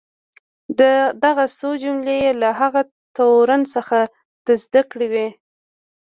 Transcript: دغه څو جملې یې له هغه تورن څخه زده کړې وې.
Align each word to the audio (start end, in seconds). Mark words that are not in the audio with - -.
دغه 1.23 1.45
څو 1.57 1.69
جملې 1.83 2.15
یې 2.23 2.31
له 2.41 2.49
هغه 2.59 2.81
تورن 3.15 3.61
څخه 3.75 3.97
زده 4.61 4.81
کړې 4.91 5.07
وې. 5.13 5.27